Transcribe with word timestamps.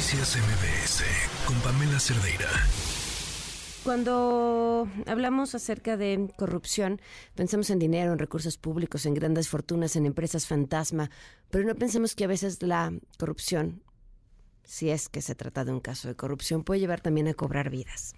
Noticias 0.00 0.38
MBS 0.38 1.04
con 1.46 1.60
Pamela 1.60 2.00
Cerdeira. 2.00 2.48
Cuando 3.84 4.88
hablamos 5.06 5.54
acerca 5.54 5.98
de 5.98 6.32
corrupción, 6.38 7.02
pensamos 7.34 7.68
en 7.68 7.78
dinero, 7.78 8.14
en 8.14 8.18
recursos 8.18 8.56
públicos, 8.56 9.04
en 9.04 9.12
grandes 9.12 9.50
fortunas, 9.50 9.96
en 9.96 10.06
empresas 10.06 10.46
fantasma, 10.46 11.10
pero 11.50 11.66
no 11.66 11.74
pensamos 11.74 12.14
que 12.14 12.24
a 12.24 12.28
veces 12.28 12.62
la 12.62 12.94
corrupción, 13.18 13.82
si 14.64 14.88
es 14.88 15.10
que 15.10 15.20
se 15.20 15.34
trata 15.34 15.66
de 15.66 15.72
un 15.72 15.80
caso 15.80 16.08
de 16.08 16.16
corrupción, 16.16 16.64
puede 16.64 16.80
llevar 16.80 17.02
también 17.02 17.28
a 17.28 17.34
cobrar 17.34 17.68
vidas. 17.68 18.14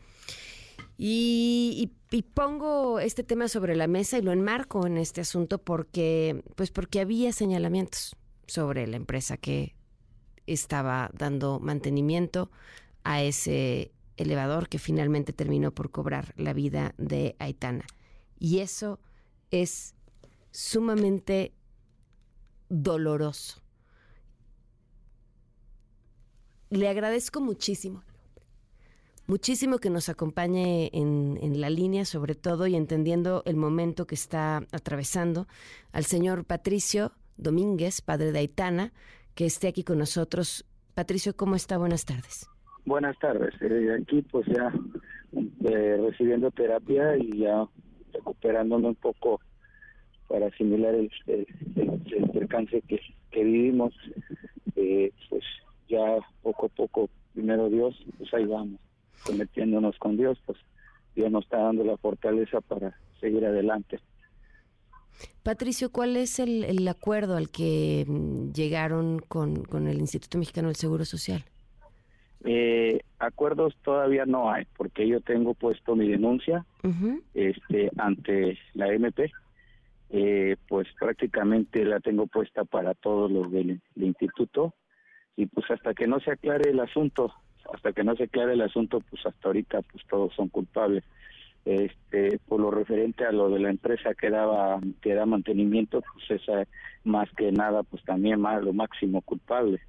Y, 0.96 1.90
pongo 2.32 3.00
este 3.00 3.24
tema 3.24 3.48
sobre 3.48 3.74
la 3.74 3.88
mesa 3.88 4.18
y 4.18 4.22
lo 4.22 4.30
enmarco 4.30 4.86
en 4.86 4.98
este 4.98 5.20
asunto 5.20 5.58
porque, 5.58 6.44
pues 6.54 6.70
porque 6.70 7.00
había 7.00 7.32
señalamientos 7.32 8.14
sobre 8.46 8.86
la 8.86 8.98
empresa 8.98 9.36
que 9.36 9.74
estaba 10.46 11.10
dando 11.12 11.60
mantenimiento 11.60 12.50
a 13.04 13.22
ese 13.22 13.92
elevador 14.16 14.68
que 14.68 14.78
finalmente 14.78 15.32
terminó 15.32 15.72
por 15.72 15.90
cobrar 15.90 16.34
la 16.36 16.52
vida 16.52 16.94
de 16.98 17.36
Aitana. 17.38 17.84
Y 18.38 18.58
eso 18.58 19.00
es 19.50 19.94
sumamente 20.50 21.52
doloroso. 22.68 23.62
Le 26.70 26.88
agradezco 26.88 27.40
muchísimo, 27.40 28.02
muchísimo 29.26 29.78
que 29.78 29.90
nos 29.90 30.08
acompañe 30.08 30.90
en, 30.94 31.38
en, 31.42 31.60
la 31.60 31.68
línea, 31.68 32.06
sobre 32.06 32.34
todo, 32.34 32.66
y 32.66 32.76
entendiendo 32.76 33.42
el 33.44 33.56
momento 33.56 34.06
que 34.06 34.14
está 34.14 34.66
atravesando, 34.72 35.46
al 35.92 36.06
señor 36.06 36.46
Patricio 36.46 37.12
Domínguez, 37.36 38.00
padre 38.00 38.32
de 38.32 38.38
Aitana, 38.38 38.92
que 39.34 39.46
esté 39.46 39.68
aquí 39.68 39.84
con 39.84 39.98
nosotros. 39.98 40.64
Patricio, 40.94 41.34
¿cómo 41.36 41.56
está? 41.56 41.78
Buenas 41.78 42.04
tardes. 42.04 42.48
Buenas 42.84 43.18
tardes. 43.18 43.54
Eh, 43.60 43.96
aquí 44.00 44.22
pues 44.22 44.46
ya 44.46 44.72
eh, 45.64 45.98
recibiendo 46.00 46.50
terapia 46.50 47.16
y 47.16 47.38
ya 47.38 47.66
recuperándome 48.12 48.88
un 48.88 48.94
poco 48.96 49.40
para 50.28 50.46
asimilar 50.46 50.94
el, 50.94 51.10
el, 51.26 52.30
percance 52.32 52.82
que, 52.82 53.00
vivimos. 53.32 53.94
Eh, 54.76 55.12
pues 55.28 55.44
ya 55.88 56.18
poco 56.42 56.66
a 56.66 56.68
poco, 56.70 57.10
primero 57.34 57.68
Dios, 57.68 57.94
pues 58.18 58.32
ahí 58.34 58.44
vamos, 58.46 58.80
cometiéndonos 59.24 59.98
con 59.98 60.16
Dios, 60.16 60.38
pues 60.46 60.58
Dios 61.14 61.30
nos 61.30 61.44
está 61.44 61.58
dando 61.58 61.84
la 61.84 61.96
fortaleza 61.98 62.60
para 62.60 62.96
seguir 63.20 63.44
adelante. 63.44 64.00
Patricio, 65.42 65.90
¿cuál 65.90 66.16
es 66.16 66.38
el, 66.38 66.86
acuerdo 66.88 67.36
al 67.36 67.50
que 67.50 68.04
mm, 68.06 68.52
llegaron 68.52 69.18
con, 69.20 69.64
con, 69.64 69.88
el 69.88 69.98
Instituto 69.98 70.38
Mexicano 70.38 70.68
del 70.68 70.76
Seguro 70.76 71.04
Social? 71.04 71.44
Eh, 72.44 73.00
acuerdos 73.18 73.76
todavía 73.82 74.26
no 74.26 74.50
hay, 74.50 74.66
porque 74.76 75.06
yo 75.06 75.20
tengo 75.20 75.54
puesto 75.54 75.94
mi 75.94 76.08
denuncia 76.08 76.66
este, 77.34 77.90
ante 77.96 78.58
la 78.74 78.92
MP. 78.92 79.30
Eh, 80.14 80.56
pues 80.68 80.86
prácticamente 81.00 81.86
la 81.86 81.98
tengo 81.98 82.26
puesta 82.26 82.64
para 82.64 82.92
todos 82.92 83.30
los 83.30 83.50
del, 83.50 83.80
instituto 83.96 84.74
y 85.36 85.46
pues 85.46 85.70
hasta 85.70 85.94
que 85.94 86.06
no 86.06 86.20
se 86.20 86.32
aclare 86.32 86.68
el 86.68 86.80
asunto, 86.80 87.32
hasta 87.72 87.94
que 87.94 88.04
no 88.04 88.14
se 88.16 88.24
aclare 88.24 88.52
el 88.52 88.60
asunto, 88.60 89.00
pues 89.00 89.24
hasta 89.24 89.48
ahorita 89.48 89.80
pues 89.80 90.04
todos 90.10 90.34
son 90.34 90.50
culpables 90.50 91.02
este 91.64 92.40
por 92.48 92.60
lo 92.60 92.70
referente 92.70 93.24
a 93.24 93.32
lo 93.32 93.48
de 93.48 93.60
la 93.60 93.70
empresa 93.70 94.14
que 94.14 94.30
daba 94.30 94.80
que 95.00 95.14
da 95.14 95.26
mantenimiento 95.26 96.02
pues 96.12 96.42
esa 96.42 96.66
más 97.04 97.28
que 97.36 97.52
nada 97.52 97.82
pues 97.82 98.02
también 98.04 98.40
más 98.40 98.62
lo 98.62 98.72
máximo 98.72 99.22
culpable. 99.22 99.80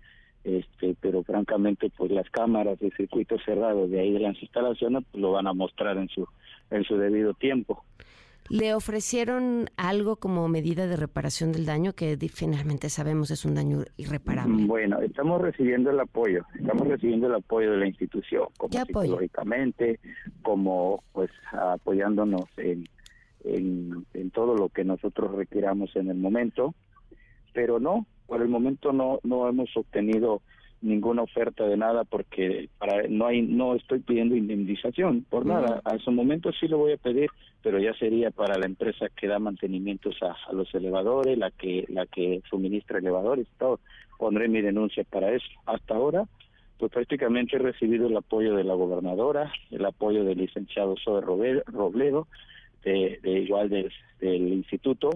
Este 0.43 0.95
pero 0.99 1.23
francamente 1.23 1.89
pues 1.97 2.11
las 2.11 2.29
cámaras 2.29 2.79
de 2.79 2.91
circuito 2.91 3.37
cerrado 3.39 3.87
de 3.87 3.99
ahí 3.99 4.11
de 4.11 4.19
las 4.19 4.41
instalaciones 4.41 5.03
pues 5.11 5.21
lo 5.21 5.31
van 5.31 5.47
a 5.47 5.53
mostrar 5.53 5.97
en 5.97 6.09
su 6.09 6.27
en 6.69 6.83
su 6.83 6.97
debido 6.97 7.33
tiempo. 7.33 7.83
¿Le 8.49 8.73
ofrecieron 8.73 9.69
algo 9.77 10.17
como 10.17 10.47
medida 10.49 10.85
de 10.85 10.97
reparación 10.97 11.51
del 11.53 11.65
daño 11.65 11.93
que 11.93 12.17
finalmente 12.31 12.89
sabemos 12.89 13.31
es 13.31 13.45
un 13.45 13.55
daño 13.55 13.83
irreparable? 13.97 14.65
Bueno, 14.65 14.99
estamos 14.99 15.41
recibiendo 15.41 15.91
el 15.91 15.99
apoyo, 15.99 16.45
estamos 16.59 16.87
recibiendo 16.87 17.27
el 17.27 17.35
apoyo 17.35 17.71
de 17.71 17.77
la 17.77 17.87
institución, 17.87 18.47
como 18.57 18.73
psicológicamente, 18.73 19.99
como 20.43 21.03
pues 21.11 21.31
apoyándonos 21.51 22.45
en, 22.57 22.87
en, 23.43 24.05
en 24.13 24.31
todo 24.31 24.55
lo 24.55 24.69
que 24.69 24.83
nosotros 24.83 25.31
requiramos 25.33 25.95
en 25.95 26.09
el 26.09 26.17
momento, 26.17 26.75
pero 27.53 27.79
no, 27.79 28.05
por 28.27 28.41
el 28.41 28.47
momento 28.47 28.93
no 28.93 29.19
no 29.23 29.49
hemos 29.49 29.75
obtenido 29.75 30.41
ninguna 30.83 31.21
oferta 31.21 31.65
de 31.65 31.77
nada 31.77 32.03
porque 32.03 32.69
para 32.77 33.07
no 33.07 33.25
hay 33.25 33.41
no 33.41 33.73
estoy 33.75 33.99
pidiendo 33.99 34.35
indemnización 34.35 35.25
por 35.29 35.45
nada. 35.45 35.81
A 35.85 35.97
su 35.97 36.11
momento 36.11 36.51
sí 36.59 36.67
lo 36.67 36.77
voy 36.77 36.91
a 36.91 36.97
pedir 36.97 37.29
pero 37.63 37.79
ya 37.79 37.93
sería 37.93 38.29
para 38.29 38.59
la 38.59 38.65
empresa 38.65 39.07
que 39.15 39.27
da 39.27 39.39
mantenimientos 39.39 40.15
a, 40.21 40.35
los 40.53 40.73
elevadores 40.75 41.37
la 41.37 41.49
que 41.49 41.85
la 41.87 42.05
que 42.05 42.41
suministra 42.49 42.99
elevadores 42.99 43.47
todo. 43.57 43.79
Pondré 44.19 44.47
mi 44.47 44.61
denuncia 44.61 45.03
para 45.09 45.31
eso. 45.31 45.47
Hasta 45.65 45.95
ahora 45.95 46.25
pues 46.83 46.91
prácticamente 46.91 47.55
he 47.55 47.59
recibido 47.59 48.07
el 48.07 48.17
apoyo 48.17 48.55
de 48.55 48.65
la 48.65 48.73
gobernadora 48.73 49.53
el 49.71 49.85
apoyo 49.85 50.25
del 50.25 50.39
licenciado 50.39 50.95
Zoe 51.01 51.21
Robledo 51.21 52.27
de, 52.83 53.19
de 53.23 53.39
igual 53.39 53.69
del 53.69 53.89
instituto 54.49 55.11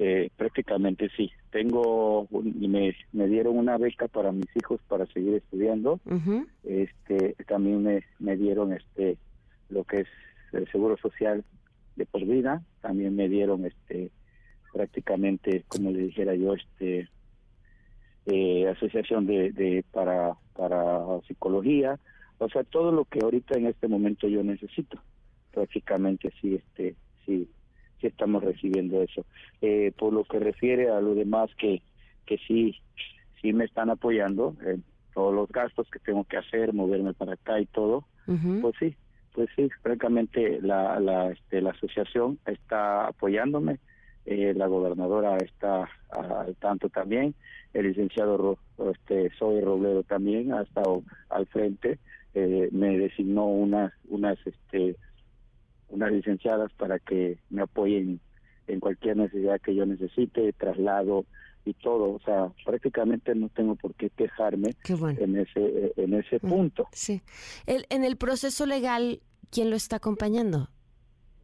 eh, 0.00 0.30
prácticamente 0.36 1.10
sí. 1.16 1.32
Tengo, 1.50 2.28
me, 2.30 2.94
me 3.12 3.26
dieron 3.26 3.58
una 3.58 3.76
beca 3.78 4.06
para 4.06 4.30
mis 4.30 4.46
hijos 4.54 4.80
para 4.86 5.06
seguir 5.06 5.34
estudiando. 5.34 5.98
Este, 6.62 7.34
también 7.48 7.82
me, 7.82 8.04
me 8.20 8.36
dieron 8.36 8.72
este, 8.72 9.16
lo 9.70 9.82
que 9.82 10.02
es 10.02 10.08
el 10.52 10.70
seguro 10.70 10.96
social 10.98 11.42
de 11.96 12.06
por 12.06 12.24
vida. 12.24 12.62
También 12.80 13.16
me 13.16 13.28
dieron 13.28 13.64
este, 13.64 14.12
prácticamente, 14.72 15.64
como 15.66 15.90
le 15.90 15.98
dijera 15.98 16.36
yo, 16.36 16.54
este, 16.54 17.08
eh, 18.68 18.72
asociación 18.76 19.26
de, 19.26 19.52
de 19.52 19.84
para 19.92 20.34
para 20.54 21.20
psicología. 21.26 21.98
O 22.38 22.48
sea, 22.48 22.62
todo 22.64 22.92
lo 22.92 23.04
que 23.04 23.20
ahorita 23.22 23.58
en 23.58 23.66
este 23.66 23.88
momento 23.88 24.28
yo 24.28 24.42
necesito. 24.42 25.00
Prácticamente 25.52 26.32
sí, 26.40 26.54
este, 26.54 26.94
sí 27.26 27.48
sí 28.00 28.06
estamos 28.06 28.42
recibiendo 28.42 29.02
eso. 29.02 29.24
Eh, 29.60 29.92
por 29.96 30.12
lo 30.12 30.24
que 30.24 30.38
refiere 30.38 30.90
a 30.90 31.00
lo 31.00 31.14
demás 31.14 31.50
que, 31.58 31.82
que 32.26 32.38
sí, 32.46 32.76
sí 33.40 33.52
me 33.52 33.64
están 33.64 33.90
apoyando 33.90 34.54
en 34.64 34.84
todos 35.14 35.34
los 35.34 35.48
gastos 35.48 35.88
que 35.90 35.98
tengo 35.98 36.24
que 36.24 36.36
hacer, 36.36 36.72
moverme 36.72 37.14
para 37.14 37.34
acá 37.34 37.60
y 37.60 37.66
todo, 37.66 38.04
pues 38.60 38.74
sí, 38.78 38.94
pues 39.32 39.48
sí, 39.56 39.68
francamente 39.82 40.60
la, 40.60 41.00
la, 41.00 41.30
este, 41.30 41.60
la 41.60 41.70
asociación 41.70 42.38
está 42.46 43.08
apoyándome, 43.08 43.80
eh, 44.30 44.52
la 44.54 44.66
gobernadora 44.66 45.38
está 45.38 45.88
al 46.10 46.54
tanto 46.56 46.90
también, 46.90 47.34
el 47.72 47.88
licenciado 47.88 48.58
este, 48.92 49.30
Soy 49.38 49.62
Robledo 49.62 50.02
también 50.02 50.52
ha 50.52 50.62
estado 50.62 51.02
al 51.30 51.46
frente, 51.46 51.98
eh, 52.34 52.68
me 52.70 52.98
designó 52.98 53.46
unas, 53.46 53.90
unas 54.06 54.38
este, 54.44 54.96
unas 55.88 56.12
licenciadas 56.12 56.70
para 56.74 56.98
que 56.98 57.38
me 57.48 57.62
apoyen 57.62 58.20
en 58.66 58.80
cualquier 58.80 59.16
necesidad 59.16 59.62
que 59.62 59.74
yo 59.74 59.86
necesite, 59.86 60.52
traslado 60.52 61.24
y 61.64 61.72
todo, 61.72 62.12
o 62.12 62.20
sea, 62.20 62.52
prácticamente 62.66 63.34
no 63.34 63.48
tengo 63.48 63.76
por 63.76 63.94
qué 63.94 64.10
quejarme 64.10 64.74
en 64.88 65.38
ese 65.38 65.92
en 65.96 66.12
ese 66.12 66.38
punto. 66.38 66.86
Sí. 66.92 67.22
El, 67.64 67.86
en 67.88 68.04
el 68.04 68.16
proceso 68.16 68.66
legal, 68.66 69.20
¿quién 69.50 69.70
lo 69.70 69.76
está 69.76 69.96
acompañando? 69.96 70.68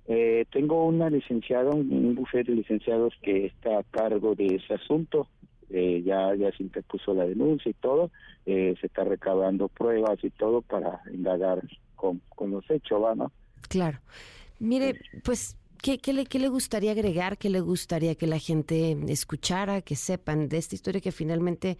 Eh, 0.06 0.44
tengo 0.52 0.84
una 0.84 1.08
licenciada, 1.08 1.70
un, 1.70 2.14
bufete 2.14 2.50
de 2.50 2.58
licenciados 2.58 3.14
que 3.22 3.46
está 3.46 3.78
a 3.78 3.82
cargo 3.84 4.34
de 4.34 4.56
ese 4.56 4.74
asunto. 4.74 5.28
Eh, 5.70 6.02
ya 6.04 6.34
ya 6.34 6.52
se 6.52 6.62
interpuso 6.62 7.14
la 7.14 7.26
denuncia 7.26 7.70
y 7.70 7.74
todo. 7.74 8.10
Eh, 8.46 8.74
se 8.80 8.86
está 8.86 9.04
recabando 9.04 9.68
pruebas 9.68 10.22
y 10.22 10.30
todo 10.30 10.60
para 10.62 11.00
indagar 11.12 11.62
con, 11.96 12.20
con 12.28 12.50
los 12.50 12.68
hechos, 12.70 13.02
¿va, 13.02 13.14
no? 13.14 13.32
Claro. 13.68 13.98
Mire, 14.58 15.00
pues, 15.24 15.56
¿qué, 15.82 15.98
qué, 15.98 16.12
le, 16.12 16.26
¿qué 16.26 16.38
le 16.38 16.48
gustaría 16.48 16.92
agregar? 16.92 17.38
¿Qué 17.38 17.48
le 17.48 17.60
gustaría 17.60 18.14
que 18.14 18.26
la 18.26 18.38
gente 18.38 18.96
escuchara, 19.08 19.80
que 19.80 19.96
sepan 19.96 20.48
de 20.48 20.58
esta 20.58 20.74
historia 20.74 21.00
que 21.00 21.12
finalmente 21.12 21.78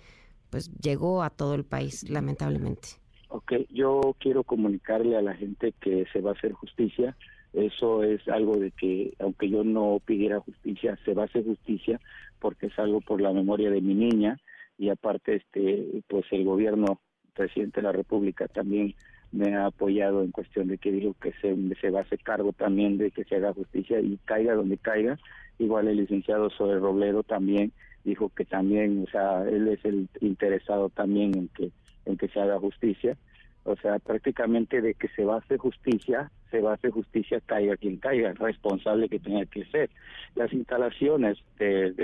pues 0.50 0.70
llegó 0.80 1.22
a 1.22 1.30
todo 1.30 1.54
el 1.54 1.64
país, 1.64 2.08
lamentablemente? 2.08 2.88
Ok, 3.28 3.52
yo 3.70 4.14
quiero 4.20 4.44
comunicarle 4.44 5.16
a 5.16 5.22
la 5.22 5.34
gente 5.34 5.74
que 5.80 6.06
se 6.12 6.20
va 6.20 6.30
a 6.30 6.34
hacer 6.34 6.52
justicia. 6.52 7.16
Eso 7.54 8.02
es 8.02 8.26
algo 8.28 8.56
de 8.56 8.70
que, 8.72 9.14
aunque 9.18 9.48
yo 9.48 9.64
no 9.64 10.00
pidiera 10.04 10.40
justicia, 10.40 10.98
se 11.04 11.14
va 11.14 11.22
a 11.22 11.26
hacer 11.26 11.44
justicia 11.44 12.00
porque 12.40 12.66
es 12.66 12.78
algo 12.78 13.00
por 13.00 13.20
la 13.20 13.32
memoria 13.32 13.70
de 13.70 13.80
mi 13.80 13.94
niña 13.94 14.38
y 14.76 14.88
aparte, 14.88 15.36
este, 15.36 16.02
pues 16.08 16.24
el 16.32 16.44
gobierno, 16.44 17.00
presidente 17.32 17.80
de 17.80 17.86
la 17.86 17.92
República 17.92 18.48
también 18.48 18.94
me 19.32 19.56
ha 19.56 19.66
apoyado 19.66 20.22
en 20.22 20.30
cuestión 20.30 20.68
de 20.68 20.78
que 20.78 20.92
dijo 20.92 21.14
que 21.20 21.32
se, 21.40 21.56
se 21.80 21.90
va 21.90 22.00
a 22.00 22.02
hacer 22.02 22.20
cargo 22.20 22.52
también 22.52 22.98
de 22.98 23.10
que 23.10 23.24
se 23.24 23.36
haga 23.36 23.52
justicia 23.52 24.00
y 24.00 24.18
caiga 24.24 24.54
donde 24.54 24.78
caiga. 24.78 25.18
Igual 25.58 25.88
el 25.88 25.96
licenciado 25.96 26.50
Sobre 26.50 26.78
Robledo 26.78 27.22
también 27.22 27.72
dijo 28.04 28.28
que 28.28 28.44
también, 28.44 29.04
o 29.06 29.10
sea, 29.10 29.42
él 29.48 29.68
es 29.68 29.84
el 29.84 30.08
interesado 30.20 30.88
también 30.90 31.36
en 31.36 31.48
que 31.48 31.70
en 32.06 32.16
que 32.16 32.28
se 32.28 32.40
haga 32.40 32.58
justicia. 32.58 33.16
O 33.64 33.76
sea, 33.76 33.98
prácticamente 33.98 34.80
de 34.80 34.94
que 34.94 35.08
se 35.08 35.24
va 35.24 35.36
a 35.36 35.38
hacer 35.38 35.58
justicia, 35.58 36.30
se 36.50 36.60
va 36.60 36.72
a 36.72 36.74
hacer 36.74 36.90
justicia 36.90 37.40
caiga 37.44 37.76
quien 37.76 37.96
caiga, 37.96 38.30
el 38.30 38.36
responsable 38.36 39.08
que 39.08 39.18
tenga 39.18 39.46
que 39.46 39.64
ser. 39.66 39.90
Las 40.34 40.52
instalaciones 40.52 41.38
del, 41.58 41.96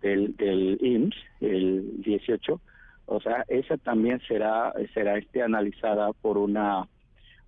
del, 0.00 0.36
del 0.36 0.78
IMSS, 0.80 1.16
el 1.40 2.02
18, 2.02 2.60
o 3.06 3.20
sea, 3.20 3.44
esa 3.48 3.76
también 3.76 4.20
será 4.26 4.72
será 4.94 5.18
este 5.18 5.42
analizada 5.42 6.12
por 6.12 6.38
una 6.38 6.88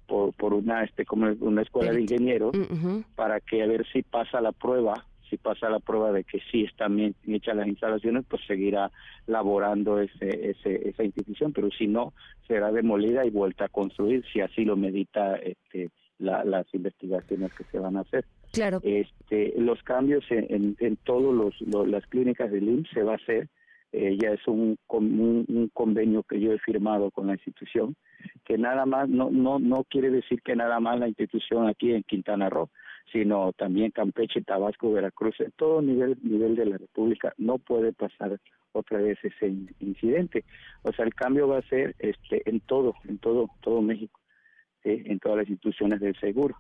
por, 0.07 0.33
por 0.35 0.53
una 0.55 0.85
este 0.85 1.05
como 1.05 1.27
una 1.41 1.63
escuela 1.63 1.93
de 1.93 2.03
ingenieros 2.03 2.53
para 3.15 3.41
que 3.41 3.63
a 3.63 3.67
ver 3.67 3.87
si 3.93 4.03
pasa 4.03 4.41
la 4.41 4.53
prueba 4.53 5.05
si 5.29 5.37
pasa 5.37 5.69
la 5.69 5.81
prueba 5.81 6.13
de 6.13 6.25
que 6.25 6.41
sí 6.51 6.65
están 6.65 6.97
bien 6.97 7.15
hechas 7.27 7.57
las 7.57 7.67
instalaciones, 7.67 8.25
pues 8.29 8.43
seguirá 8.47 8.91
laborando 9.27 10.01
ese, 10.01 10.51
ese, 10.51 10.89
esa 10.89 11.05
institución, 11.05 11.53
pero 11.53 11.71
si 11.71 11.87
no, 11.87 12.13
será 12.47 12.73
demolida 12.73 13.25
y 13.25 13.31
vuelta 13.31 13.67
a 13.67 13.69
construir, 13.69 14.25
si 14.33 14.41
así 14.41 14.65
lo 14.65 14.77
medita 14.77 15.37
este, 15.37 15.91
las 16.19 16.67
investigaciones 16.73 17.53
que 17.55 17.65
se 17.65 17.79
van 17.79 17.97
a 17.97 18.01
hacer. 18.01 18.25
Claro. 18.53 18.81
Este, 18.83 19.55
los 19.59 19.83
cambios 19.83 20.25
en, 20.31 20.77
en, 20.79 20.97
todas 20.97 21.35
los, 21.35 21.89
las 21.89 22.07
clínicas 22.07 22.51
del 22.51 22.69
IMSS 22.69 22.91
se 22.91 23.03
va 23.03 23.13
a 23.13 23.17
hacer 23.17 23.49
eh, 23.93 24.17
ya 24.21 24.31
es 24.33 24.47
un, 24.47 24.79
un, 24.89 25.71
convenio 25.73 26.23
que 26.23 26.39
yo 26.41 26.53
he 26.53 26.59
firmado 26.59 27.11
con 27.11 27.29
la 27.29 27.35
institución, 27.35 27.97
que 28.45 28.59
nada 28.59 28.85
más, 28.85 29.09
no, 29.09 29.31
no, 29.31 29.59
no 29.59 29.85
quiere 29.85 30.11
decir 30.11 30.43
que 30.43 30.57
nada 30.57 30.81
más 30.81 30.99
la 30.99 31.09
institución 31.09 31.67
aquí 31.67 31.93
en 31.93 32.03
Quintana 32.03 32.51
Roo, 32.51 32.69
sino 33.13 33.53
también 33.53 33.91
Campeche, 33.91 34.43
Tabasco, 34.43 34.93
Veracruz, 34.93 35.41
en 35.41 35.53
todo 35.53 35.81
nivel, 35.81 36.19
nivel 36.23 36.57
de 36.57 36.67
la 36.67 36.79
República, 36.79 37.33
no 37.39 37.59
puede 37.59 37.93
pasar 37.93 38.41
otra 38.73 38.99
vez 38.99 39.19
ese 39.23 39.55
incidente. 39.81 40.45
O 40.83 40.93
sea, 40.93 41.05
el 41.05 41.15
cambio 41.15 41.49
va 41.49 41.59
a 41.59 41.69
ser 41.69 41.95
este 41.99 42.49
en 42.49 42.61
todo, 42.61 42.95
en 43.09 43.19
todo, 43.19 43.49
todo 43.63 43.81
México, 43.81 44.21
en 44.85 45.19
todas 45.19 45.39
las 45.39 45.49
instituciones 45.49 46.01
del 46.01 46.19
seguro. 46.19 46.57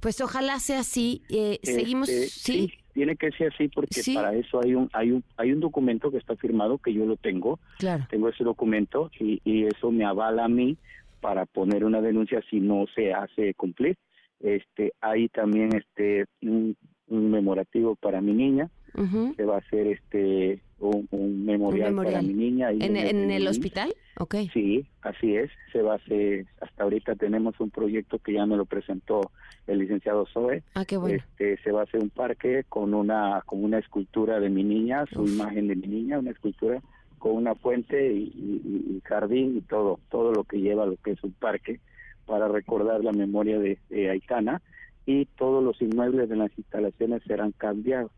Pues 0.00 0.20
ojalá 0.20 0.58
sea 0.58 0.80
así. 0.80 1.22
Eh, 1.28 1.58
este, 1.62 1.74
seguimos, 1.74 2.08
¿sí? 2.08 2.72
tiene 2.94 3.16
que 3.16 3.30
ser 3.32 3.52
así 3.52 3.68
porque 3.68 4.02
para 4.14 4.34
eso 4.34 4.60
hay 4.62 4.74
un 4.74 4.88
hay 4.92 5.12
un 5.12 5.22
hay 5.36 5.52
un 5.52 5.60
documento 5.60 6.10
que 6.10 6.18
está 6.18 6.36
firmado 6.36 6.78
que 6.78 6.92
yo 6.92 7.04
lo 7.04 7.16
tengo. 7.16 7.60
Claro. 7.78 8.06
Tengo 8.10 8.28
ese 8.28 8.44
documento 8.44 9.10
y, 9.18 9.40
y 9.44 9.64
eso 9.64 9.90
me 9.90 10.04
avala 10.04 10.46
a 10.46 10.48
mí 10.48 10.76
para 11.20 11.44
poner 11.46 11.84
una 11.84 12.00
denuncia 12.00 12.42
si 12.50 12.60
no 12.60 12.86
se 12.94 13.12
hace 13.12 13.54
cumplir. 13.54 13.96
Este 14.40 14.92
hay 15.00 15.28
también 15.28 15.74
este 15.74 16.26
un, 16.42 16.76
un 17.08 17.30
memorativo 17.30 17.96
para 17.96 18.20
mi 18.20 18.32
niña. 18.32 18.70
Se 19.36 19.44
va 19.44 19.54
a 19.54 19.58
hacer 19.58 19.86
este 19.86 20.60
un, 20.80 21.44
memorial, 21.44 21.94
para 21.94 22.22
mi 22.22 22.34
niña. 22.34 22.70
¿En, 22.70 22.96
en, 22.96 23.30
el 23.30 23.46
hospital? 23.46 23.94
Okay. 24.18 24.48
Sí, 24.48 24.86
así 25.02 25.36
es. 25.36 25.50
Se 25.72 25.80
va 25.82 25.92
a 25.92 25.96
hacer, 25.96 26.46
hasta 26.60 26.82
ahorita 26.82 27.14
tenemos 27.14 27.58
un 27.60 27.70
proyecto 27.70 28.18
que 28.18 28.32
ya 28.34 28.46
me 28.46 28.56
lo 28.56 28.64
presentó 28.64 29.30
el 29.66 29.78
licenciado 29.78 30.26
Zoe. 30.26 30.62
Ah, 30.74 30.84
qué 30.84 30.96
bueno. 30.96 31.16
Este, 31.16 31.56
se 31.62 31.70
va 31.70 31.80
a 31.80 31.84
hacer 31.84 32.00
un 32.00 32.10
parque 32.10 32.64
con 32.68 32.94
una, 32.94 33.42
con 33.46 33.62
una 33.62 33.78
escultura 33.78 34.40
de 34.40 34.50
mi 34.50 34.64
niña, 34.64 35.04
su 35.12 35.26
imagen 35.26 35.68
de 35.68 35.76
mi 35.76 35.86
niña, 35.86 36.18
una 36.18 36.32
escultura 36.32 36.82
con 37.18 37.32
una 37.32 37.54
fuente 37.54 38.12
y, 38.12 39.00
jardín 39.04 39.58
y 39.58 39.60
todo, 39.60 40.00
todo 40.10 40.32
lo 40.32 40.44
que 40.44 40.58
lleva 40.58 40.86
lo 40.86 40.96
que 40.96 41.12
es 41.12 41.22
un 41.22 41.32
parque 41.32 41.80
para 42.30 42.46
recordar 42.46 43.02
la 43.02 43.12
memoria 43.12 43.58
de, 43.58 43.78
de 43.88 44.10
Aitana 44.10 44.62
y 45.04 45.26
todos 45.26 45.62
los 45.64 45.82
inmuebles 45.82 46.28
de 46.28 46.36
las 46.36 46.56
instalaciones 46.56 47.22
serán 47.26 47.50
cambiados 47.50 48.12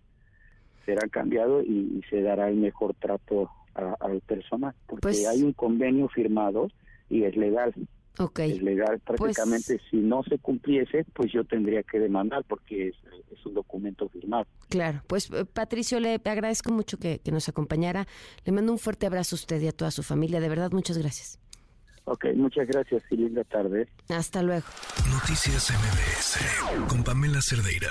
será 0.84 1.08
cambiado 1.08 1.62
y, 1.62 2.02
se 2.10 2.22
dará 2.22 2.48
el 2.48 2.56
mejor 2.56 2.94
trato 2.94 3.50
al 3.74 4.20
personal, 4.22 4.74
porque 4.86 5.02
pues 5.02 5.26
hay 5.26 5.42
un 5.42 5.52
convenio 5.54 6.08
firmado 6.08 6.68
y 7.08 7.24
es 7.24 7.36
legal. 7.36 7.72
Okay. 8.18 8.52
Es 8.52 8.62
legal 8.62 9.00
pues 9.06 9.18
prácticamente. 9.18 9.80
si 9.90 9.96
no 9.96 10.22
se 10.24 10.38
cumpliese, 10.38 11.06
pues 11.14 11.32
yo 11.32 11.44
tendría 11.44 11.82
que 11.82 11.98
demandar 11.98 12.44
porque 12.46 12.88
es, 12.88 12.96
un 13.46 13.54
documento 13.54 14.08
firmado. 14.08 14.46
Claro, 14.68 15.02
pues 15.08 15.30
eh, 15.32 15.44
Patricio, 15.46 15.98
le 15.98 16.20
agradezco 16.24 16.70
mucho 16.70 16.98
que, 16.98 17.18
que, 17.18 17.32
nos 17.32 17.48
acompañara. 17.48 18.06
Le 18.44 18.52
mando 18.52 18.70
un 18.70 18.78
fuerte 18.78 19.06
abrazo 19.06 19.34
a 19.34 19.38
usted 19.38 19.60
y 19.62 19.68
a 19.68 19.72
toda 19.72 19.90
su 19.90 20.02
familia. 20.02 20.40
De 20.40 20.48
verdad, 20.48 20.70
muchas 20.70 20.98
gracias. 20.98 21.41
Ok, 22.04 22.26
muchas 22.34 22.66
gracias 22.66 23.02
y 23.10 23.16
linda 23.16 23.44
tarde. 23.44 23.88
Hasta 24.08 24.42
luego. 24.42 24.66
Noticias 25.10 25.70
MBS 25.70 26.88
con 26.88 27.04
Pamela 27.04 27.40
Cerdeira. 27.40 27.90